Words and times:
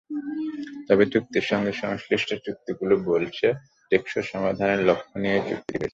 তবে 0.87 1.03
চুক্তির 1.05 1.45
সঙ্গে 1.51 1.71
সংশ্লিষ্ট 1.83 2.29
সূত্রগুলো 2.43 2.95
বলছে, 3.09 3.47
টেকসই 3.91 4.25
সমাধানের 4.31 4.81
লক্ষ্য 4.89 5.15
নিয়েই 5.19 5.43
চুক্তিটি 5.49 5.75
হয়েছে। 5.75 5.89